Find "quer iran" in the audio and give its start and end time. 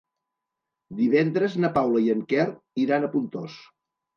2.33-3.07